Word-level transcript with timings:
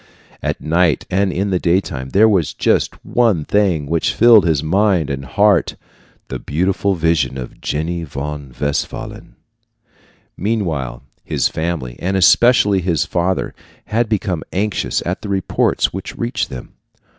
At 0.41 0.59
night 0.59 1.05
and 1.11 1.31
in 1.31 1.51
the 1.51 1.59
daytime 1.59 2.09
there 2.09 2.27
was 2.27 2.55
just 2.55 2.95
one 3.05 3.45
thing 3.45 3.85
which 3.85 4.15
filled 4.15 4.47
his 4.47 4.63
mind 4.63 5.11
and 5.11 5.23
heart 5.23 5.75
the 6.29 6.39
beautiful 6.39 6.95
vision 6.95 7.37
of 7.37 7.61
Jenny 7.61 8.03
von 8.03 8.51
Westphalen. 8.59 9.35
Meanwhile 10.35 11.03
his 11.23 11.49
family, 11.49 11.97
and 11.99 12.17
especially 12.17 12.81
his 12.81 13.05
father, 13.05 13.53
had 13.85 14.09
become 14.09 14.41
anxious 14.51 15.03
at 15.05 15.21
the 15.21 15.29
reports 15.29 15.93
which 15.93 16.17
reached 16.17 16.49
them. 16.49 16.73